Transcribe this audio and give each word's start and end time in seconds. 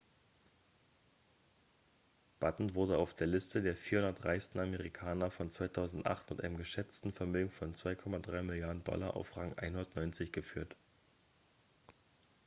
batten 2.39 2.73
wurde 2.73 2.97
auf 2.97 3.13
der 3.15 3.27
liste 3.27 3.61
der 3.61 3.75
400 3.75 4.25
reichsten 4.25 4.57
amerikaner 4.57 5.29
von 5.29 5.51
2008 5.51 6.31
mit 6.31 6.41
einem 6.41 6.57
geschätzten 6.57 7.11
vermögen 7.11 7.51
von 7.51 7.75
2,3 7.75 8.41
milliarden 8.41 8.83
dollar 8.83 9.15
auf 9.15 9.37
rang 9.37 9.53
190 9.59 10.31
geführt 10.31 10.75